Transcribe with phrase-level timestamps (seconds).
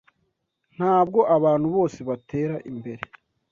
[0.75, 3.01] Ntabwo abantu bose batera imbere